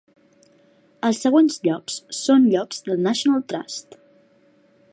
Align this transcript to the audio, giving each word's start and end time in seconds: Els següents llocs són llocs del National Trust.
Els 1.09 1.19
següents 1.25 1.59
llocs 1.67 1.99
són 2.21 2.47
llocs 2.55 2.81
del 2.87 3.05
National 3.09 3.45
Trust. 3.53 4.01